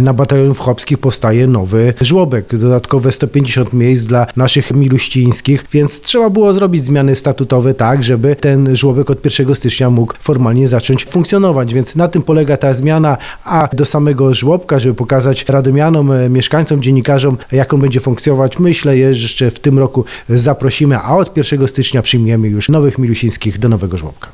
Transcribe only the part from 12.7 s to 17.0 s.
zmiana, a do samego żłobka, żeby pokazać radomianom, e, mieszkańcom,